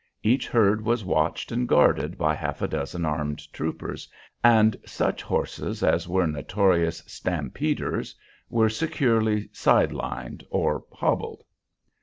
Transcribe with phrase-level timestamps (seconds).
[0.23, 4.07] Each herd was watched and guarded by half a dozen armed troopers,
[4.43, 8.15] and such horses as were notorious "stampeders"
[8.49, 11.43] were securely "side lined" or hobbled.